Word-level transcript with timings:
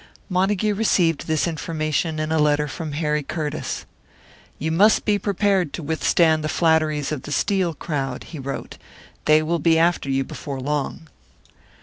Montague 0.29 0.73
received 0.73 1.27
this 1.27 1.47
information 1.47 2.17
in 2.17 2.31
a 2.31 2.39
letter 2.39 2.67
from 2.67 2.93
Harry 2.93 3.21
Curtiss. 3.21 3.85
"You 4.57 4.71
must 4.71 5.05
be 5.05 5.19
prepared 5.19 5.73
to 5.73 5.83
withstand 5.83 6.43
the 6.43 6.49
flatteries 6.49 7.11
of 7.11 7.21
the 7.21 7.31
Steel 7.31 7.75
crowd," 7.75 8.23
he 8.23 8.39
wrote. 8.39 8.79
"They 9.25 9.43
will 9.43 9.59
be 9.59 9.77
after 9.77 10.09
you 10.09 10.23
before 10.23 10.59
long." 10.59 11.07